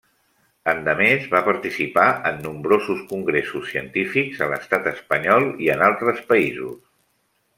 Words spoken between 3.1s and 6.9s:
congressos científics a l'Estat espanyol i en altres països.